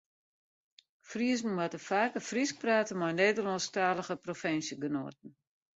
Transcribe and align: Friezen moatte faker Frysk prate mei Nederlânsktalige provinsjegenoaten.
Friezen 1.09 1.53
moatte 1.57 1.79
faker 1.89 2.25
Frysk 2.31 2.55
prate 2.63 2.93
mei 3.01 3.13
Nederlânsktalige 3.21 4.15
provinsjegenoaten. 4.25 5.29